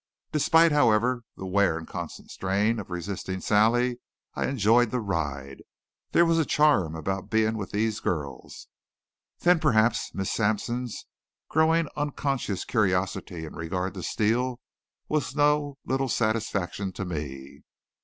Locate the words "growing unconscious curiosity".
11.49-13.45